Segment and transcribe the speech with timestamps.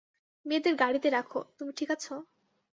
[0.45, 2.05] মেয়েদের গাড়িতে রাখো- তুমি ঠিক আছ?